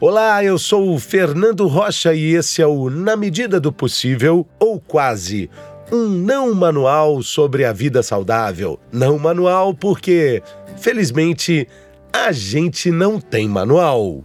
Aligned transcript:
Olá, 0.00 0.44
eu 0.44 0.60
sou 0.60 0.94
o 0.94 0.98
Fernando 1.00 1.66
Rocha 1.66 2.14
e 2.14 2.36
esse 2.36 2.62
é 2.62 2.66
o 2.68 2.88
Na 2.88 3.16
Medida 3.16 3.58
do 3.58 3.72
Possível, 3.72 4.46
ou 4.56 4.78
quase, 4.78 5.50
um 5.90 6.06
não 6.06 6.54
manual 6.54 7.20
sobre 7.20 7.64
a 7.64 7.72
vida 7.72 8.00
saudável. 8.00 8.78
Não 8.92 9.18
manual 9.18 9.74
porque, 9.74 10.40
felizmente, 10.76 11.66
a 12.12 12.30
gente 12.30 12.92
não 12.92 13.20
tem 13.20 13.48
manual. 13.48 14.22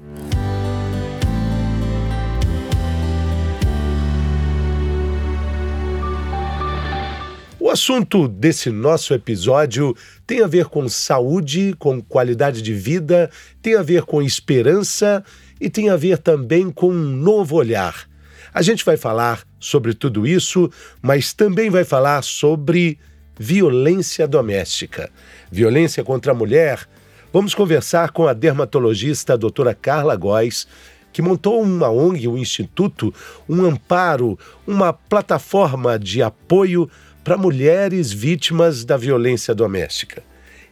O 7.60 7.68
assunto 7.71 8.28
desse 8.28 8.70
nosso 8.70 9.12
episódio 9.12 9.96
tem 10.28 10.44
a 10.44 10.48
ver 10.48 10.66
com 10.66 10.88
saúde, 10.88 11.74
com 11.80 12.00
qualidade 12.00 12.62
de 12.62 12.76
vida, 12.76 13.32
tem 13.60 13.74
a 13.74 13.82
ver 13.82 14.04
com 14.04 14.21
esperança 14.21 15.24
e 15.59 15.70
tem 15.70 15.89
a 15.89 15.95
ver 15.95 16.17
também 16.17 16.70
com 16.70 16.89
um 16.89 17.03
novo 17.16 17.55
olhar. 17.55 18.07
A 18.53 18.61
gente 18.61 18.85
vai 18.85 18.98
falar 18.98 19.44
sobre 19.59 19.94
tudo 19.94 20.27
isso, 20.27 20.70
mas 21.02 21.34
também 21.34 21.70
vai 21.70 21.84
falar 21.84 22.23
sobre 22.23 22.99
violência 23.38 24.27
doméstica, 24.27 25.09
violência 25.52 26.03
contra 26.03 26.31
a 26.31 26.35
mulher. 26.35 26.88
Vamos 27.31 27.55
conversar 27.55 28.11
com 28.11 28.27
a 28.27 28.34
dermatologista 28.34 29.34
a 29.34 29.38
doutora 29.38 29.73
Carla 29.73 30.16
Góes, 30.16 30.67
que 31.11 31.21
montou 31.21 31.61
uma 31.61 31.89
ONG, 31.89 32.27
um 32.27 32.38
instituto, 32.38 33.13
um 33.47 33.63
amparo, 33.63 34.38
uma 34.67 34.94
plataforma 34.94 35.97
de 35.97 36.22
apoio 36.22 36.89
para 37.23 37.38
mulheres 37.38 38.11
vítimas 38.11 38.83
da 38.83 38.97
violência 38.97 39.55
doméstica. 39.55 40.23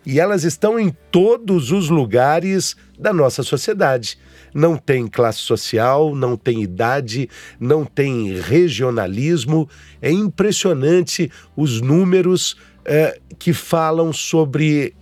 E 0.05 0.19
elas 0.19 0.43
estão 0.43 0.79
em 0.79 0.95
todos 1.11 1.71
os 1.71 1.89
lugares 1.89 2.75
da 3.01 3.11
nossa 3.11 3.41
sociedade. 3.41 4.17
Não 4.53 4.77
tem 4.77 5.07
classe 5.07 5.39
social, 5.39 6.13
não 6.15 6.37
tem 6.37 6.61
idade, 6.61 7.27
não 7.59 7.83
tem 7.83 8.39
regionalismo. 8.39 9.67
É 10.01 10.11
impressionante 10.11 11.31
os 11.57 11.81
números 11.81 12.55
é, 12.85 13.19
que 13.39 13.51
falam 13.51 14.13
sobre 14.13 14.93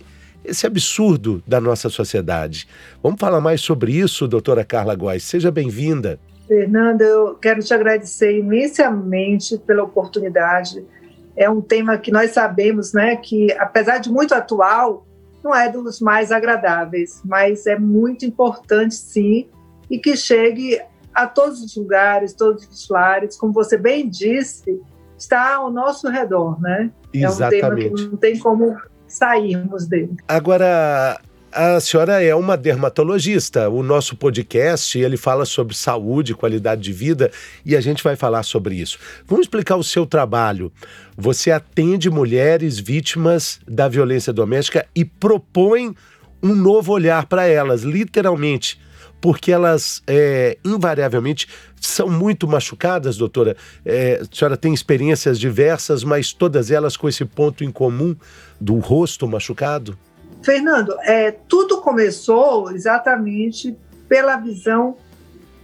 esse 0.42 0.66
absurdo 0.66 1.42
da 1.46 1.60
nossa 1.60 1.90
sociedade. 1.90 2.66
Vamos 3.02 3.20
falar 3.20 3.40
mais 3.40 3.60
sobre 3.60 3.92
isso, 3.92 4.26
doutora 4.26 4.64
Carla 4.64 4.94
Góes. 4.94 5.22
Seja 5.22 5.50
bem-vinda. 5.50 6.18
Fernanda, 6.48 7.04
eu 7.04 7.34
quero 7.34 7.62
te 7.62 7.72
agradecer 7.74 8.38
imensamente 8.38 9.58
pela 9.58 9.84
oportunidade 9.84 10.82
é 11.36 11.48
um 11.48 11.60
tema 11.60 11.96
que 11.96 12.10
nós 12.10 12.32
sabemos, 12.32 12.92
né, 12.92 13.16
que 13.16 13.50
apesar 13.52 13.98
de 13.98 14.10
muito 14.10 14.34
atual, 14.34 15.06
não 15.42 15.54
é 15.54 15.70
dos 15.70 16.00
mais 16.00 16.30
agradáveis, 16.30 17.20
mas 17.24 17.66
é 17.66 17.78
muito 17.78 18.24
importante 18.24 18.94
sim 18.94 19.46
e 19.90 19.98
que 19.98 20.16
chegue 20.16 20.80
a 21.14 21.26
todos 21.26 21.62
os 21.62 21.76
lugares, 21.76 22.32
todos 22.32 22.66
os 22.68 22.88
lares, 22.88 23.36
como 23.36 23.52
você 23.52 23.76
bem 23.76 24.08
disse, 24.08 24.80
está 25.18 25.56
ao 25.56 25.70
nosso 25.70 26.08
redor, 26.08 26.60
né? 26.60 26.90
Exatamente. 27.12 27.62
É 27.62 27.66
um 27.66 27.74
tema 27.74 27.96
que 27.96 28.04
não 28.06 28.16
tem 28.16 28.38
como 28.38 28.76
sairmos 29.06 29.86
dele. 29.86 30.16
Agora, 30.28 31.20
a 31.52 31.80
senhora 31.80 32.22
é 32.22 32.34
uma 32.34 32.56
dermatologista. 32.56 33.68
O 33.68 33.82
nosso 33.82 34.16
podcast 34.16 34.98
ele 34.98 35.16
fala 35.16 35.44
sobre 35.44 35.76
saúde, 35.76 36.34
qualidade 36.34 36.80
de 36.80 36.92
vida 36.92 37.30
e 37.64 37.76
a 37.76 37.80
gente 37.80 38.02
vai 38.02 38.16
falar 38.16 38.42
sobre 38.42 38.76
isso. 38.76 38.98
Vamos 39.26 39.46
explicar 39.46 39.76
o 39.76 39.84
seu 39.84 40.06
trabalho. 40.06 40.72
Você 41.16 41.50
atende 41.50 42.08
mulheres 42.08 42.78
vítimas 42.78 43.60
da 43.66 43.88
violência 43.88 44.32
doméstica 44.32 44.86
e 44.94 45.04
propõe 45.04 45.94
um 46.42 46.54
novo 46.54 46.92
olhar 46.92 47.26
para 47.26 47.46
elas, 47.46 47.82
literalmente, 47.82 48.80
porque 49.20 49.52
elas 49.52 50.02
é, 50.06 50.56
invariavelmente 50.64 51.46
são 51.80 52.08
muito 52.08 52.46
machucadas, 52.46 53.16
doutora. 53.16 53.56
É, 53.84 54.20
a 54.22 54.34
senhora 54.34 54.56
tem 54.56 54.72
experiências 54.72 55.38
diversas, 55.38 56.04
mas 56.04 56.32
todas 56.32 56.70
elas 56.70 56.96
com 56.96 57.08
esse 57.08 57.24
ponto 57.24 57.64
em 57.64 57.70
comum 57.70 58.16
do 58.60 58.78
rosto 58.78 59.26
machucado? 59.26 59.98
Fernando, 60.42 60.96
é, 61.02 61.30
tudo 61.30 61.80
começou 61.80 62.70
exatamente 62.72 63.76
pela 64.08 64.36
visão 64.36 64.96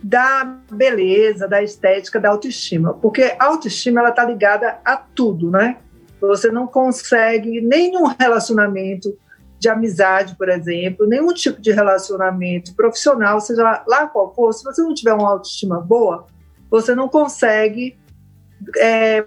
da 0.02 0.44
beleza, 0.70 1.48
da 1.48 1.62
estética, 1.62 2.20
da 2.20 2.28
autoestima, 2.28 2.94
porque 2.94 3.34
a 3.38 3.46
autoestima 3.46 4.00
ela 4.00 4.10
está 4.10 4.24
ligada 4.24 4.78
a 4.84 4.96
tudo, 4.96 5.50
né? 5.50 5.78
Você 6.20 6.50
não 6.50 6.66
consegue 6.66 7.60
nenhum 7.60 8.06
relacionamento 8.06 9.16
de 9.58 9.68
amizade, 9.68 10.36
por 10.36 10.48
exemplo, 10.48 11.06
nenhum 11.06 11.32
tipo 11.32 11.60
de 11.60 11.72
relacionamento 11.72 12.74
profissional, 12.74 13.40
seja 13.40 13.82
lá 13.86 14.06
qual 14.06 14.34
for, 14.34 14.52
se 14.52 14.62
você 14.62 14.82
não 14.82 14.94
tiver 14.94 15.14
uma 15.14 15.28
autoestima 15.28 15.80
boa, 15.80 16.26
você 16.70 16.94
não 16.94 17.08
consegue 17.08 17.98
é, 18.78 19.24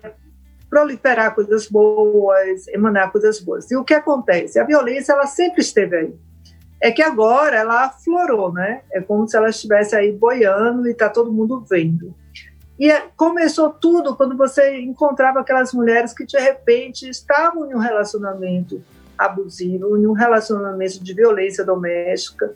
proliferar 0.69 1.33
coisas 1.33 1.67
boas, 1.67 2.67
emanar 2.67 3.11
coisas 3.11 3.39
boas. 3.39 3.69
E 3.71 3.75
o 3.75 3.83
que 3.83 3.93
acontece? 3.93 4.59
A 4.59 4.63
violência 4.63 5.13
ela 5.13 5.25
sempre 5.25 5.61
esteve 5.61 5.95
aí. 5.95 6.13
É 6.81 6.91
que 6.91 7.01
agora 7.01 7.57
ela 7.57 7.85
aflorou, 7.85 8.53
né? 8.53 8.81
É 8.91 9.01
como 9.01 9.27
se 9.27 9.35
ela 9.35 9.49
estivesse 9.49 9.95
aí 9.95 10.11
boiando 10.11 10.87
e 10.87 10.91
está 10.91 11.09
todo 11.09 11.33
mundo 11.33 11.65
vendo. 11.69 12.13
E 12.79 12.89
é, 12.89 13.07
começou 13.17 13.71
tudo 13.71 14.15
quando 14.15 14.37
você 14.37 14.79
encontrava 14.79 15.41
aquelas 15.41 15.73
mulheres 15.73 16.13
que 16.13 16.25
de 16.25 16.39
repente 16.39 17.09
estavam 17.09 17.69
em 17.69 17.75
um 17.75 17.79
relacionamento 17.79 18.81
abusivo, 19.17 19.97
em 19.97 20.07
um 20.07 20.13
relacionamento 20.13 21.03
de 21.03 21.13
violência 21.13 21.65
doméstica, 21.65 22.55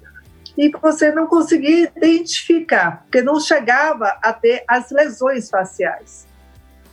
e 0.58 0.70
você 0.70 1.12
não 1.12 1.28
conseguia 1.28 1.92
identificar, 1.98 3.02
porque 3.04 3.22
não 3.22 3.38
chegava 3.40 4.18
a 4.22 4.32
ter 4.32 4.64
as 4.66 4.92
lesões 4.92 5.50
faciais 5.50 6.26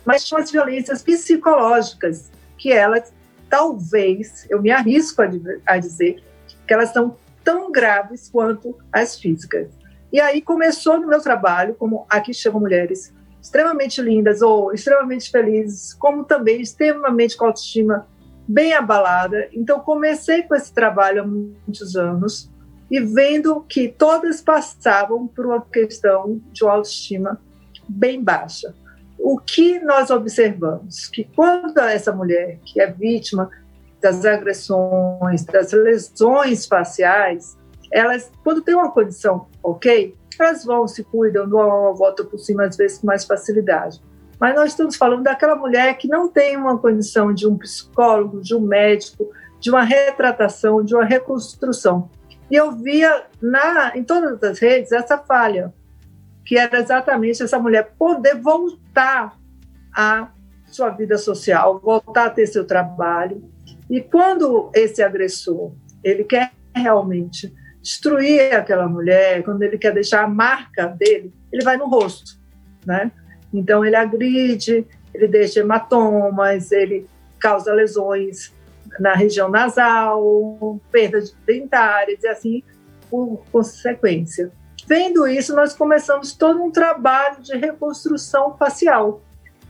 mas 0.05 0.25
tinham 0.25 0.41
as 0.41 0.51
violências 0.51 1.01
psicológicas, 1.01 2.31
que 2.57 2.71
elas, 2.71 3.13
talvez, 3.49 4.45
eu 4.49 4.61
me 4.61 4.71
arrisco 4.71 5.21
a, 5.21 5.29
a 5.65 5.77
dizer, 5.77 6.23
que 6.67 6.73
elas 6.73 6.91
são 6.91 7.17
tão 7.43 7.71
graves 7.71 8.29
quanto 8.29 8.77
as 8.91 9.19
físicas. 9.19 9.69
E 10.11 10.19
aí 10.19 10.41
começou 10.41 10.99
no 10.99 11.07
meu 11.07 11.21
trabalho, 11.21 11.75
como 11.75 12.05
aqui 12.09 12.33
chegam 12.33 12.59
mulheres 12.59 13.13
extremamente 13.41 14.01
lindas 14.01 14.41
ou 14.41 14.71
extremamente 14.71 15.31
felizes, 15.31 15.93
como 15.93 16.23
também 16.23 16.61
extremamente 16.61 17.35
com 17.35 17.45
autoestima 17.45 18.07
bem 18.47 18.73
abalada. 18.73 19.49
Então 19.53 19.79
comecei 19.79 20.43
com 20.43 20.53
esse 20.53 20.71
trabalho 20.73 21.23
há 21.23 21.25
muitos 21.25 21.95
anos 21.95 22.51
e 22.89 22.99
vendo 22.99 23.61
que 23.61 23.87
todas 23.87 24.41
passavam 24.41 25.25
por 25.27 25.45
uma 25.45 25.61
questão 25.61 26.41
de 26.51 26.63
autoestima 26.63 27.41
bem 27.87 28.21
baixa 28.21 28.75
o 29.23 29.37
que 29.39 29.79
nós 29.79 30.09
observamos? 30.09 31.07
Que 31.07 31.23
quando 31.35 31.77
essa 31.79 32.11
mulher 32.11 32.59
que 32.65 32.81
é 32.81 32.91
vítima 32.91 33.49
das 34.01 34.25
agressões, 34.25 35.45
das 35.45 35.71
lesões 35.71 36.65
faciais, 36.65 37.57
elas, 37.91 38.31
quando 38.43 38.61
tem 38.61 38.73
uma 38.73 38.91
condição 38.91 39.47
ok, 39.61 40.15
elas 40.39 40.65
vão, 40.65 40.87
se 40.87 41.03
cuidam, 41.03 41.47
dão 41.47 41.59
uma 41.59 41.93
volta 41.93 42.23
por 42.23 42.39
cima, 42.39 42.65
às 42.65 42.75
vezes 42.75 42.97
com 42.97 43.07
mais 43.07 43.23
facilidade. 43.25 44.01
Mas 44.39 44.55
nós 44.55 44.71
estamos 44.71 44.95
falando 44.95 45.23
daquela 45.23 45.55
mulher 45.55 45.95
que 45.97 46.07
não 46.07 46.27
tem 46.27 46.57
uma 46.57 46.77
condição 46.79 47.31
de 47.31 47.47
um 47.47 47.55
psicólogo, 47.55 48.41
de 48.41 48.55
um 48.55 48.61
médico, 48.61 49.31
de 49.59 49.69
uma 49.69 49.83
retratação, 49.83 50.83
de 50.83 50.95
uma 50.95 51.05
reconstrução. 51.05 52.09
E 52.49 52.55
eu 52.55 52.71
via 52.71 53.25
na, 53.39 53.95
em 53.95 54.03
todas 54.03 54.41
as 54.41 54.57
redes 54.57 54.91
essa 54.91 55.17
falha 55.17 55.71
que 56.51 56.57
era 56.57 56.81
exatamente 56.81 57.41
essa 57.41 57.57
mulher 57.57 57.93
poder 57.97 58.35
voltar 58.35 59.39
à 59.95 60.33
sua 60.65 60.89
vida 60.89 61.17
social, 61.17 61.79
voltar 61.79 62.25
a 62.25 62.29
ter 62.29 62.45
seu 62.45 62.65
trabalho. 62.65 63.41
E 63.89 64.01
quando 64.01 64.69
esse 64.75 65.01
agressor 65.01 65.71
ele 66.03 66.25
quer 66.25 66.51
realmente 66.75 67.55
destruir 67.81 68.53
aquela 68.53 68.85
mulher, 68.85 69.43
quando 69.43 69.63
ele 69.63 69.77
quer 69.77 69.93
deixar 69.93 70.25
a 70.25 70.27
marca 70.27 70.87
dele, 70.87 71.33
ele 71.53 71.63
vai 71.63 71.77
no 71.77 71.87
rosto, 71.87 72.37
né? 72.85 73.13
Então 73.53 73.85
ele 73.85 73.95
agride, 73.95 74.85
ele 75.13 75.29
deixa 75.29 75.61
hematomas, 75.61 76.69
ele 76.73 77.07
causa 77.39 77.73
lesões 77.73 78.53
na 78.99 79.13
região 79.13 79.47
nasal, 79.47 80.81
perda 80.91 81.21
de 81.21 81.33
dentárias 81.45 82.21
e 82.21 82.27
assim 82.27 82.63
por 83.09 83.41
consequência. 83.53 84.51
Vendo 84.91 85.25
isso, 85.25 85.55
nós 85.55 85.73
começamos 85.73 86.33
todo 86.33 86.61
um 86.61 86.69
trabalho 86.69 87.41
de 87.41 87.55
reconstrução 87.55 88.57
facial. 88.57 89.21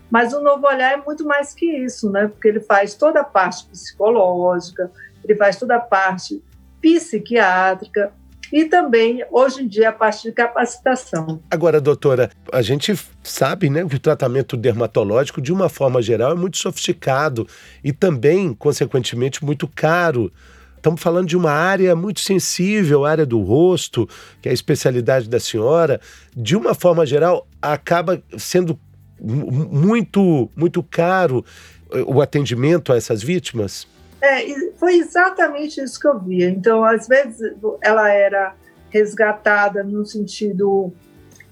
Mas 0.09 0.33
o 0.33 0.41
novo 0.41 0.65
olhar 0.65 0.93
é 0.93 0.97
muito 0.97 1.23
mais 1.23 1.53
que 1.53 1.63
isso, 1.63 2.09
né? 2.09 2.27
Porque 2.27 2.47
ele 2.47 2.59
faz 2.59 2.95
toda 2.95 3.21
a 3.21 3.23
parte 3.23 3.67
psicológica, 3.67 4.91
ele 5.23 5.35
faz 5.35 5.57
toda 5.57 5.75
a 5.75 5.79
parte 5.79 6.41
psiquiátrica 6.81 8.11
e 8.51 8.65
também, 8.65 9.23
hoje 9.29 9.61
em 9.61 9.67
dia, 9.67 9.89
a 9.89 9.93
parte 9.93 10.23
de 10.23 10.31
capacitação. 10.31 11.39
Agora, 11.51 11.79
doutora, 11.79 12.31
a 12.51 12.63
gente 12.63 12.91
sabe 13.21 13.69
né, 13.69 13.85
que 13.85 13.97
o 13.97 13.99
tratamento 13.99 14.57
dermatológico, 14.57 15.39
de 15.39 15.53
uma 15.53 15.69
forma 15.69 16.01
geral, 16.01 16.31
é 16.31 16.35
muito 16.35 16.57
sofisticado 16.57 17.47
e 17.83 17.93
também, 17.93 18.55
consequentemente, 18.55 19.45
muito 19.45 19.67
caro. 19.67 20.33
Estamos 20.81 21.01
falando 21.01 21.27
de 21.27 21.37
uma 21.37 21.51
área 21.51 21.95
muito 21.95 22.19
sensível, 22.19 23.05
a 23.05 23.11
área 23.11 23.25
do 23.25 23.39
rosto, 23.39 24.09
que 24.41 24.49
é 24.49 24.51
a 24.51 24.53
especialidade 24.53 25.29
da 25.29 25.39
senhora. 25.39 26.01
De 26.35 26.55
uma 26.55 26.73
forma 26.73 27.05
geral, 27.05 27.47
acaba 27.61 28.21
sendo 28.37 28.77
muito, 29.19 30.49
muito 30.55 30.81
caro 30.81 31.45
eh, 31.91 32.03
o 32.07 32.19
atendimento 32.19 32.91
a 32.91 32.97
essas 32.97 33.21
vítimas? 33.21 33.87
É, 34.19 34.43
foi 34.77 34.95
exatamente 34.95 35.79
isso 35.79 35.99
que 35.99 36.07
eu 36.07 36.19
via. 36.19 36.49
Então, 36.49 36.83
às 36.83 37.07
vezes, 37.07 37.53
ela 37.81 38.09
era 38.09 38.55
resgatada 38.89 39.83
no 39.83 40.05
sentido 40.05 40.91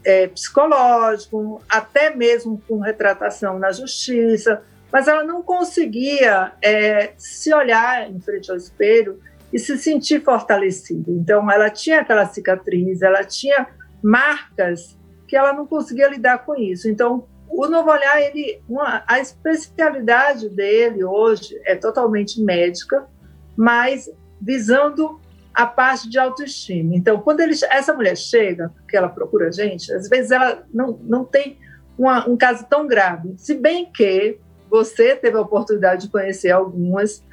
é, 0.04 0.28
psicológico, 0.28 1.62
até 1.70 2.16
mesmo 2.16 2.62
com 2.68 2.80
retratação 2.80 3.60
na 3.60 3.72
justiça, 3.72 4.62
mas 4.92 5.08
ela 5.08 5.24
não 5.24 5.44
conseguia 5.44 6.54
é, 6.62 7.14
se 7.18 7.54
olhar 7.54 8.10
em 8.10 8.20
frente 8.20 8.50
ao 8.50 8.58
espelho 8.58 9.20
e 9.52 9.60
se 9.60 9.78
sentir 9.78 10.24
fortalecida. 10.24 11.12
Então, 11.12 11.50
ela 11.52 11.70
tinha 11.70 12.02
aquela 12.02 12.26
cicatriz, 12.26 13.02
ela 13.02 13.24
tinha 13.24 13.68
marcas 14.02 14.98
que 15.28 15.36
ela 15.36 15.54
não 15.54 15.66
conseguia 15.66 16.10
lidar 16.10 16.40
com 16.40 16.56
isso. 16.56 16.90
Então, 16.90 17.28
o 17.50 17.68
Novo 17.68 17.90
Olhar, 17.90 18.22
ele, 18.22 18.62
uma, 18.68 19.04
a 19.08 19.20
especialidade 19.20 20.50
dele 20.50 21.04
hoje 21.04 21.60
é 21.66 21.76
totalmente 21.76 22.42
médica, 22.42 23.08
mas 23.56 24.10
visando 24.42 25.20
a 25.54 25.66
parte 25.66 26.10
de 26.10 26.18
autoestima. 26.18 26.96
Então, 26.96 27.20
quando 27.20 27.42
ele, 27.42 27.54
essa 27.70 27.94
mulher 27.94 28.16
chega, 28.16 28.72
que 28.88 28.96
ela 28.96 29.10
procura 29.10 29.48
a 29.48 29.52
gente, 29.52 29.92
às 29.92 30.08
vezes 30.08 30.32
ela 30.32 30.64
não, 30.74 31.00
não 31.04 31.26
tem 31.26 31.58
uma, 31.98 32.28
um 32.30 32.38
caso 32.38 32.66
tão 32.70 32.88
grave. 32.88 33.34
Se 33.38 33.56
bem 33.56 33.92
que 33.92 34.40
você 34.70 35.16
teve 35.16 35.38
a 35.38 35.42
oportunidade 35.42 36.04
de 36.04 36.12
conhecer 36.12 36.52
algumas, 36.52 37.24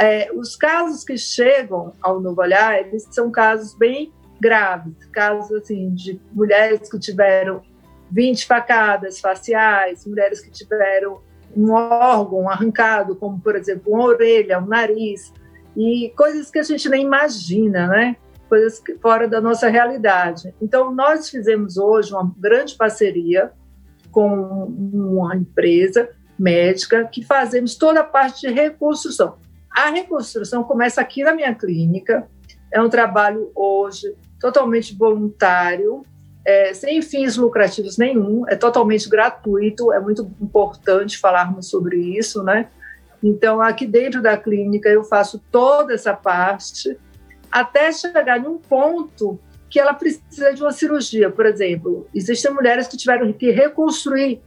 é, 0.00 0.30
os 0.32 0.56
casos 0.56 1.04
que 1.04 1.16
chegam 1.16 1.92
ao 2.02 2.20
Novo 2.20 2.40
Olhar, 2.40 2.78
eles 2.78 3.06
são 3.10 3.30
casos 3.30 3.74
bem 3.76 4.12
graves, 4.40 4.92
casos 5.12 5.50
assim 5.52 5.94
de 5.94 6.20
mulheres 6.32 6.90
que 6.90 6.98
tiveram 6.98 7.62
20 8.10 8.46
facadas 8.46 9.18
faciais, 9.20 10.06
mulheres 10.06 10.40
que 10.40 10.50
tiveram 10.50 11.20
um 11.56 11.72
órgão 11.72 12.48
arrancado, 12.48 13.16
como, 13.16 13.40
por 13.40 13.56
exemplo, 13.56 13.92
uma 13.92 14.04
orelha, 14.04 14.58
um 14.58 14.66
nariz, 14.66 15.32
e 15.76 16.12
coisas 16.16 16.50
que 16.50 16.58
a 16.58 16.62
gente 16.62 16.88
nem 16.88 17.04
imagina, 17.04 17.86
né? 17.86 18.16
Coisas 18.48 18.82
fora 19.00 19.26
da 19.26 19.40
nossa 19.40 19.68
realidade. 19.68 20.54
Então, 20.60 20.94
nós 20.94 21.30
fizemos 21.30 21.76
hoje 21.76 22.12
uma 22.12 22.32
grande 22.38 22.76
parceria 22.76 23.52
com 24.10 24.64
uma 24.92 25.34
empresa 25.34 26.08
médica 26.38 27.04
que 27.04 27.22
fazemos 27.22 27.76
toda 27.76 28.00
a 28.00 28.04
parte 28.04 28.46
de 28.46 28.52
reconstrução. 28.52 29.36
A 29.70 29.90
reconstrução 29.90 30.62
começa 30.62 31.00
aqui 31.00 31.22
na 31.22 31.34
minha 31.34 31.54
clínica, 31.54 32.28
é 32.72 32.80
um 32.80 32.88
trabalho 32.88 33.50
hoje 33.54 34.14
totalmente 34.40 34.94
voluntário, 34.94 36.02
é, 36.44 36.74
sem 36.74 37.00
fins 37.00 37.36
lucrativos 37.36 37.96
nenhum, 37.96 38.46
é 38.48 38.54
totalmente 38.54 39.08
gratuito, 39.08 39.92
é 39.92 40.00
muito 40.00 40.30
importante 40.40 41.18
falarmos 41.18 41.68
sobre 41.68 41.96
isso, 41.96 42.42
né? 42.42 42.68
Então, 43.22 43.60
aqui 43.62 43.86
dentro 43.86 44.20
da 44.20 44.36
clínica, 44.36 44.88
eu 44.88 45.02
faço 45.02 45.42
toda 45.50 45.94
essa 45.94 46.12
parte, 46.12 46.98
até 47.50 47.90
chegar 47.90 48.38
num 48.38 48.58
ponto 48.58 49.40
que 49.70 49.80
ela 49.80 49.94
precisa 49.94 50.52
de 50.52 50.60
uma 50.60 50.72
cirurgia. 50.72 51.30
Por 51.30 51.46
exemplo, 51.46 52.06
existem 52.14 52.52
mulheres 52.52 52.86
que 52.86 52.98
tiveram 52.98 53.32
que 53.32 53.50
reconstruir 53.50 54.42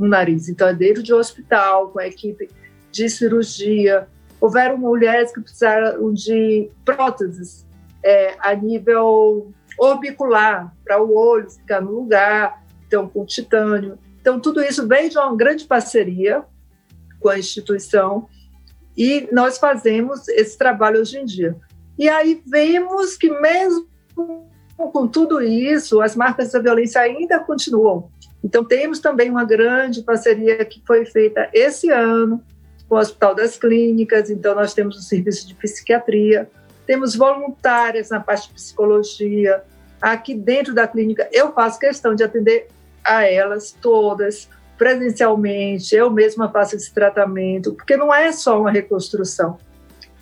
um 0.00 0.08
nariz, 0.08 0.48
então 0.48 0.66
é 0.66 0.74
dentro 0.74 1.02
de 1.02 1.12
um 1.12 1.18
hospital, 1.18 1.88
com 1.88 2.00
a 2.00 2.06
equipe 2.06 2.48
de 2.90 3.08
cirurgia. 3.08 4.08
Houveram 4.40 4.78
mulheres 4.78 5.32
que 5.32 5.40
precisaram 5.40 6.12
de 6.14 6.70
próteses 6.84 7.66
é, 8.02 8.34
a 8.40 8.54
nível 8.54 9.52
orbicular, 9.78 10.74
para 10.84 11.02
o 11.02 11.16
olho 11.16 11.50
ficar 11.50 11.80
no 11.80 11.92
lugar, 11.92 12.64
então 12.86 13.08
com 13.08 13.24
titânio. 13.24 13.98
Então, 14.20 14.40
tudo 14.40 14.62
isso 14.62 14.86
vem 14.86 15.08
de 15.08 15.18
uma 15.18 15.34
grande 15.36 15.64
parceria 15.64 16.42
com 17.20 17.28
a 17.28 17.38
instituição 17.38 18.28
e 18.96 19.28
nós 19.32 19.58
fazemos 19.58 20.28
esse 20.28 20.56
trabalho 20.56 21.00
hoje 21.00 21.18
em 21.18 21.24
dia. 21.24 21.56
E 21.98 22.08
aí 22.08 22.42
vemos 22.46 23.16
que 23.16 23.30
mesmo 23.40 23.86
com 24.76 25.06
tudo 25.06 25.42
isso, 25.42 26.00
as 26.00 26.16
marcas 26.16 26.52
da 26.52 26.58
violência 26.58 27.00
ainda 27.00 27.38
continuam. 27.40 28.10
Então, 28.42 28.64
temos 28.64 29.00
também 29.00 29.30
uma 29.30 29.44
grande 29.44 30.02
parceria 30.02 30.64
que 30.64 30.82
foi 30.86 31.04
feita 31.04 31.48
esse 31.52 31.90
ano 31.90 32.42
com 32.88 32.96
o 32.96 32.98
Hospital 32.98 33.34
das 33.36 33.56
Clínicas, 33.56 34.30
então 34.30 34.54
nós 34.54 34.74
temos 34.74 34.98
um 34.98 35.00
serviço 35.00 35.46
de 35.46 35.54
psiquiatria, 35.54 36.50
temos 36.84 37.14
voluntárias 37.14 38.10
na 38.10 38.18
parte 38.18 38.48
de 38.48 38.54
psicologia. 38.54 39.62
Aqui 40.02 40.34
dentro 40.34 40.74
da 40.74 40.88
clínica, 40.88 41.28
eu 41.30 41.52
faço 41.52 41.78
questão 41.78 42.16
de 42.16 42.24
atender 42.24 42.66
a 43.04 43.24
elas 43.24 43.70
todas 43.80 44.48
presencialmente. 44.76 45.94
Eu 45.94 46.10
mesma 46.10 46.48
faço 46.50 46.74
esse 46.74 46.92
tratamento, 46.92 47.74
porque 47.74 47.96
não 47.96 48.12
é 48.12 48.32
só 48.32 48.60
uma 48.60 48.72
reconstrução, 48.72 49.56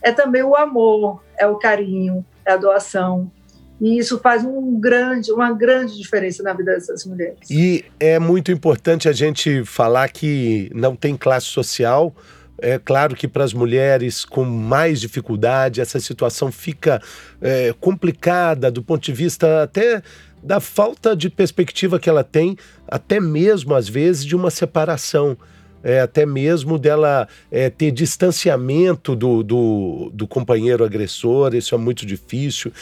é 0.02 0.12
também 0.12 0.42
o 0.42 0.54
amor, 0.54 1.22
é 1.38 1.46
o 1.46 1.56
carinho, 1.56 2.22
é 2.44 2.52
a 2.52 2.56
doação. 2.56 3.30
E 3.80 3.98
isso 3.98 4.18
faz 4.18 4.44
um 4.44 4.78
grande, 4.80 5.30
uma 5.30 5.52
grande 5.52 5.96
diferença 5.96 6.42
na 6.42 6.52
vida 6.52 6.72
dessas 6.72 7.04
mulheres. 7.04 7.38
E 7.50 7.84
é 8.00 8.18
muito 8.18 8.50
importante 8.50 9.08
a 9.08 9.12
gente 9.12 9.64
falar 9.64 10.08
que 10.08 10.70
não 10.74 10.96
tem 10.96 11.16
classe 11.16 11.46
social, 11.46 12.14
é 12.60 12.76
claro 12.76 13.14
que 13.14 13.28
para 13.28 13.44
as 13.44 13.54
mulheres 13.54 14.24
com 14.24 14.44
mais 14.44 15.00
dificuldade, 15.00 15.80
essa 15.80 16.00
situação 16.00 16.50
fica 16.50 17.00
é, 17.40 17.72
complicada 17.80 18.68
do 18.70 18.82
ponto 18.82 19.04
de 19.04 19.12
vista 19.12 19.62
até 19.62 20.02
da 20.42 20.60
falta 20.60 21.16
de 21.16 21.30
perspectiva 21.30 21.98
que 21.98 22.08
ela 22.08 22.24
tem, 22.24 22.56
até 22.86 23.20
mesmo 23.20 23.74
às 23.74 23.88
vezes 23.88 24.24
de 24.24 24.34
uma 24.34 24.50
separação. 24.50 25.36
É, 25.82 26.00
até 26.00 26.26
mesmo 26.26 26.78
dela 26.78 27.28
é, 27.50 27.70
ter 27.70 27.92
distanciamento 27.92 29.14
do, 29.14 29.42
do, 29.42 30.10
do, 30.12 30.26
companheiro 30.26 30.84
agressor, 30.84 31.54
isso 31.54 31.74
é 31.74 31.78
muito 31.78 32.04
difícil. 32.04 32.72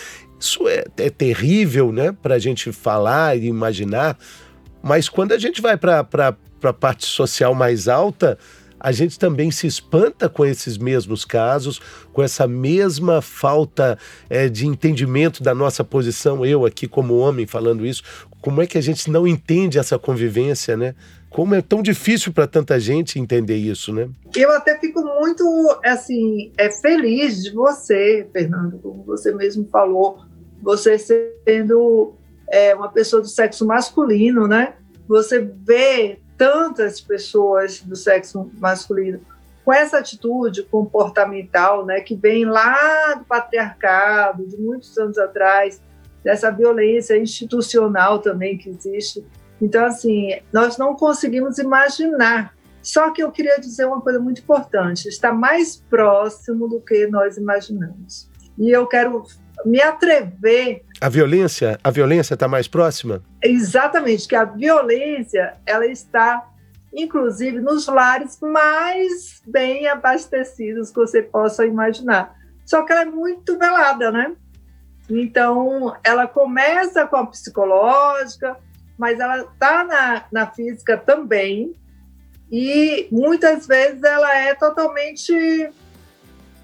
Isso 0.40 0.66
é, 0.69 0.84
é 0.96 1.10
terrível 1.10 1.93
né, 1.93 2.12
para 2.22 2.37
a 2.37 2.38
gente 2.38 2.72
falar 2.72 3.37
e 3.37 3.46
imaginar, 3.46 4.19
mas 4.82 5.08
quando 5.08 5.32
a 5.32 5.38
gente 5.38 5.60
vai 5.60 5.76
para 5.76 6.06
a 6.62 6.72
parte 6.72 7.06
social 7.06 7.54
mais 7.54 7.88
alta, 7.88 8.38
a 8.78 8.93
gente 8.93 9.19
também 9.19 9.50
se 9.50 9.66
espanta 9.66 10.28
com 10.28 10.44
esses 10.44 10.76
mesmos 10.78 11.25
casos, 11.25 11.81
com 12.12 12.22
essa 12.22 12.46
mesma 12.46 13.20
falta 13.22 13.99
é, 14.28 14.49
de 14.49 14.66
entendimento 14.66 15.42
da 15.42 15.54
nossa 15.54 15.82
posição, 15.82 16.44
eu 16.44 16.64
aqui 16.64 16.87
como 16.87 17.16
homem 17.16 17.46
falando 17.46 17.87
isso, 17.87 18.02
como 18.40 18.62
é 18.62 18.66
que 18.66 18.78
a 18.78 18.81
gente 18.81 19.10
não 19.10 19.26
entende 19.26 19.78
essa 19.78 19.99
convivência, 19.99 20.76
né? 20.76 20.94
Como 21.30 21.54
é 21.54 21.61
tão 21.61 21.83
difícil 21.83 22.33
para 22.33 22.47
tanta 22.47 22.78
gente 22.80 23.18
entender 23.18 23.56
isso, 23.56 23.92
né? 23.92 24.09
Eu 24.35 24.50
até 24.52 24.78
fico 24.78 25.02
muito, 25.02 25.80
assim, 25.85 26.52
é, 26.56 26.71
feliz 26.71 27.42
de 27.42 27.52
você, 27.52 28.26
Fernando, 28.33 28.78
como 28.78 29.02
você 29.04 29.35
mesmo 29.35 29.68
falou, 29.71 30.21
você 30.62 30.99
sendo 30.99 32.14
é, 32.50 32.75
uma 32.75 32.88
pessoa 32.88 33.21
do 33.21 33.28
sexo 33.28 33.66
masculino, 33.66 34.47
né? 34.47 34.75
Você 35.06 35.40
vê 35.40 36.18
tantas 36.37 37.00
pessoas 37.00 37.80
do 37.80 37.97
sexo 37.97 38.50
masculino 38.59 39.21
com 39.66 39.73
essa 39.73 39.99
atitude 39.99 40.62
comportamental, 40.62 41.85
né, 41.85 42.00
que 42.00 42.14
vem 42.14 42.45
lá 42.45 43.14
do 43.14 43.25
patriarcado, 43.25 44.47
de 44.47 44.56
muitos 44.56 44.97
anos 44.97 45.18
atrás, 45.18 45.83
dessa 46.23 46.52
violência 46.52 47.18
institucional 47.18 48.21
também 48.21 48.56
que 48.56 48.68
existe. 48.68 49.25
Então, 49.60 49.84
assim, 49.84 50.38
nós 50.52 50.76
não 50.76 50.94
conseguimos 50.94 51.58
imaginar. 51.58 52.54
Só 52.82 53.10
que 53.10 53.22
eu 53.22 53.32
queria 53.32 53.58
dizer 53.58 53.86
uma 53.86 54.00
coisa 54.00 54.20
muito 54.20 54.40
importante: 54.40 55.08
está 55.08 55.32
mais 55.32 55.76
próximo 55.76 56.68
do 56.68 56.80
que 56.80 57.06
nós 57.06 57.36
imaginamos. 57.36 58.30
E 58.58 58.70
eu 58.70 58.86
quero 58.86 59.25
me 59.64 59.80
atrever. 59.80 60.84
A 61.00 61.08
violência, 61.08 61.78
a 61.82 61.90
violência 61.90 62.34
está 62.34 62.46
mais 62.46 62.68
próxima? 62.68 63.22
Exatamente, 63.42 64.28
que 64.28 64.36
a 64.36 64.44
violência 64.44 65.54
ela 65.66 65.86
está, 65.86 66.48
inclusive, 66.92 67.60
nos 67.60 67.86
lares 67.86 68.38
mais 68.40 69.42
bem 69.46 69.88
abastecidos 69.88 70.90
que 70.90 70.96
você 70.96 71.22
possa 71.22 71.66
imaginar. 71.66 72.34
Só 72.64 72.82
que 72.82 72.92
ela 72.92 73.02
é 73.02 73.06
muito 73.06 73.58
velada, 73.58 74.10
né? 74.10 74.34
Então, 75.08 75.94
ela 76.02 76.26
começa 76.26 77.06
com 77.06 77.16
a 77.16 77.26
psicológica, 77.26 78.56
mas 78.99 79.21
ela 79.21 79.38
está 79.38 79.85
na, 79.85 80.25
na 80.33 80.47
física 80.47 80.97
também, 80.97 81.75
e 82.50 83.09
muitas 83.11 83.67
vezes 83.67 84.03
ela 84.03 84.37
é 84.38 84.55
totalmente 84.55 85.71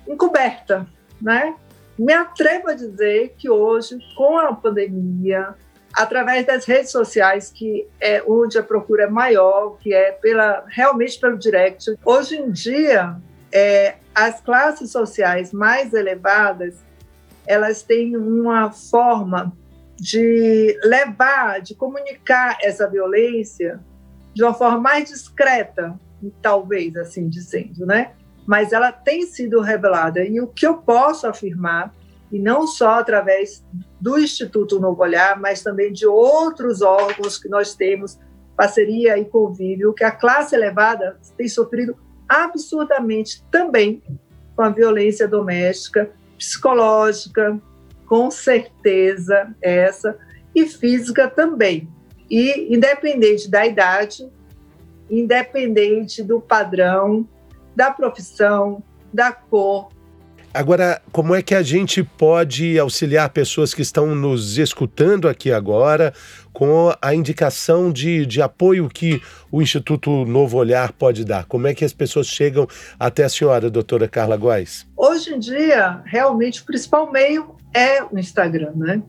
encoberta, 0.06 0.86
né? 1.20 1.54
Me 1.98 2.12
atrevo 2.12 2.68
a 2.68 2.74
dizer 2.74 3.34
que 3.36 3.50
hoje, 3.50 3.98
com 4.16 4.38
a 4.38 4.54
pandemia, 4.54 5.54
através 5.92 6.46
das 6.46 6.64
redes 6.64 6.90
sociais, 6.90 7.50
que 7.50 7.86
é 8.00 8.22
onde 8.26 8.58
a 8.58 8.62
procura 8.62 9.04
é 9.04 9.08
maior, 9.08 9.76
que 9.78 9.92
é 9.92 10.12
pela 10.12 10.64
realmente 10.68 11.18
pelo 11.18 11.36
direct, 11.36 11.94
hoje 12.04 12.36
em 12.36 12.50
dia 12.50 13.16
é, 13.52 13.96
as 14.14 14.40
classes 14.40 14.90
sociais 14.90 15.52
mais 15.52 15.92
elevadas, 15.92 16.76
elas 17.46 17.82
têm 17.82 18.16
uma 18.16 18.72
forma 18.72 19.52
de 20.02 20.76
levar, 20.82 21.60
de 21.60 21.76
comunicar 21.76 22.58
essa 22.60 22.90
violência 22.90 23.78
de 24.34 24.42
uma 24.42 24.52
forma 24.52 24.80
mais 24.80 25.08
discreta, 25.08 25.94
talvez 26.42 26.96
assim 26.96 27.28
dizendo, 27.28 27.86
né? 27.86 28.10
Mas 28.44 28.72
ela 28.72 28.90
tem 28.90 29.24
sido 29.26 29.60
revelada 29.60 30.24
e 30.24 30.40
o 30.40 30.48
que 30.48 30.66
eu 30.66 30.78
posso 30.78 31.28
afirmar 31.28 31.94
e 32.32 32.38
não 32.40 32.66
só 32.66 32.98
através 32.98 33.64
do 34.00 34.18
Instituto 34.18 34.80
Novo 34.80 35.00
Olhar, 35.02 35.38
mas 35.38 35.62
também 35.62 35.92
de 35.92 36.04
outros 36.04 36.82
órgãos 36.82 37.38
que 37.38 37.48
nós 37.48 37.76
temos, 37.76 38.18
parceria 38.56 39.16
e 39.16 39.24
convívio, 39.24 39.94
que 39.94 40.02
a 40.02 40.10
classe 40.10 40.56
elevada 40.56 41.16
tem 41.36 41.46
sofrido 41.46 41.96
absurdamente 42.28 43.44
também 43.52 44.02
com 44.56 44.62
a 44.62 44.68
violência 44.68 45.28
doméstica, 45.28 46.10
psicológica, 46.36 47.62
com 48.12 48.30
certeza 48.30 49.56
essa, 49.62 50.18
e 50.54 50.66
física 50.66 51.30
também. 51.30 51.88
E 52.30 52.74
independente 52.74 53.50
da 53.50 53.66
idade, 53.66 54.30
independente 55.10 56.22
do 56.22 56.38
padrão, 56.38 57.26
da 57.74 57.90
profissão, 57.90 58.82
da 59.14 59.32
cor, 59.32 59.88
Agora, 60.54 61.00
como 61.10 61.34
é 61.34 61.40
que 61.40 61.54
a 61.54 61.62
gente 61.62 62.02
pode 62.02 62.78
auxiliar 62.78 63.30
pessoas 63.30 63.72
que 63.72 63.80
estão 63.80 64.14
nos 64.14 64.58
escutando 64.58 65.26
aqui 65.26 65.50
agora 65.50 66.12
com 66.52 66.94
a 67.00 67.14
indicação 67.14 67.90
de, 67.90 68.26
de 68.26 68.42
apoio 68.42 68.86
que 68.86 69.18
o 69.50 69.62
Instituto 69.62 70.26
Novo 70.26 70.58
Olhar 70.58 70.92
pode 70.92 71.24
dar? 71.24 71.46
Como 71.46 71.66
é 71.66 71.74
que 71.74 71.86
as 71.86 71.94
pessoas 71.94 72.26
chegam 72.26 72.68
até 73.00 73.24
a 73.24 73.30
senhora, 73.30 73.70
doutora 73.70 74.06
Carla 74.06 74.36
Góes? 74.36 74.86
Hoje 74.94 75.32
em 75.32 75.38
dia, 75.38 76.02
realmente, 76.04 76.60
o 76.60 76.66
principal 76.66 77.10
meio 77.10 77.56
é 77.72 78.02
o 78.02 78.18
Instagram, 78.18 78.72
né? 78.74 79.02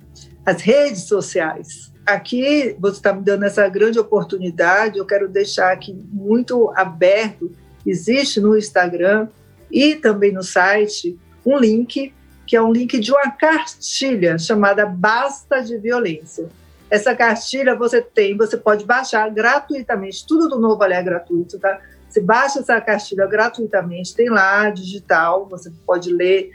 As 0.45 0.61
redes 0.61 1.03
sociais. 1.03 1.91
Aqui, 2.05 2.75
você 2.79 2.97
está 2.97 3.13
me 3.13 3.21
dando 3.21 3.45
essa 3.45 3.67
grande 3.69 3.97
oportunidade, 3.97 4.97
eu 4.97 5.05
quero 5.05 5.29
deixar 5.29 5.71
aqui 5.71 5.93
muito 6.11 6.71
aberto. 6.75 7.51
Existe 7.85 8.41
no 8.41 8.57
Instagram 8.57 9.27
e 9.71 9.95
também 9.95 10.31
no 10.31 10.43
site 10.43 11.17
um 11.45 11.57
link, 11.57 12.13
que 12.45 12.55
é 12.55 12.61
um 12.61 12.71
link 12.71 12.99
de 12.99 13.11
uma 13.11 13.31
cartilha 13.31 14.37
chamada 14.37 14.85
Basta 14.85 15.61
de 15.61 15.77
Violência. 15.77 16.49
Essa 16.89 17.15
cartilha 17.15 17.75
você 17.75 18.01
tem, 18.01 18.37
você 18.37 18.57
pode 18.57 18.85
baixar 18.85 19.29
gratuitamente, 19.29 20.27
tudo 20.27 20.47
do 20.47 20.59
Novo 20.59 20.83
é 20.83 21.01
gratuito, 21.01 21.57
tá? 21.57 21.79
Você 22.07 22.21
baixa 22.21 22.59
essa 22.59 22.79
cartilha 22.79 23.25
gratuitamente, 23.25 24.13
tem 24.13 24.29
lá 24.29 24.69
digital, 24.69 25.47
você 25.47 25.71
pode 25.85 26.13
ler, 26.13 26.51